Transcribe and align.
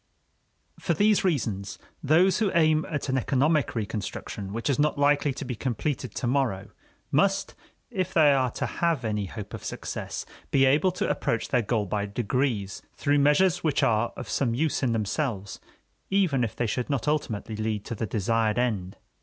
For 0.79 0.95
these 0.95 1.23
reasons, 1.23 1.77
those 2.01 2.39
who 2.39 2.51
aim 2.55 2.87
at 2.89 3.07
an 3.07 3.19
economic 3.19 3.75
reconstruction 3.75 4.51
which 4.51 4.67
is 4.67 4.79
not 4.79 4.97
likely 4.97 5.31
to 5.33 5.45
be 5.45 5.53
completed 5.53 6.15
to 6.15 6.25
morrow 6.25 6.69
must, 7.11 7.53
if 7.91 8.11
they 8.11 8.33
are 8.33 8.49
to 8.49 8.65
have 8.65 9.05
any 9.05 9.27
hope 9.27 9.53
of 9.53 9.63
success, 9.63 10.25
be 10.49 10.65
able 10.65 10.91
to 10.93 11.07
approach 11.07 11.49
their 11.49 11.61
goal 11.61 11.85
by 11.85 12.07
degrees, 12.07 12.81
through 12.95 13.19
measures 13.19 13.63
which 13.63 13.83
are 13.83 14.11
of 14.17 14.27
some 14.27 14.55
use 14.55 14.81
in 14.81 14.93
themselves, 14.93 15.59
even 16.09 16.43
if 16.43 16.55
they 16.55 16.65
should 16.65 16.89
not 16.89 17.07
ultimately 17.07 17.55
lead 17.55 17.85
to 17.85 17.93
the 17.93 18.07
desired 18.07 18.57
end. 18.57 18.97